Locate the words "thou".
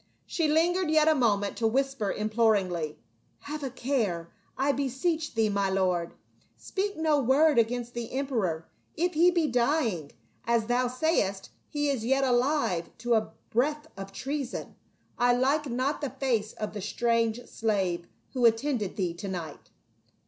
10.65-10.87